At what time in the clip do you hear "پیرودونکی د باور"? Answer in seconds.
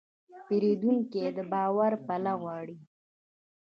0.45-1.91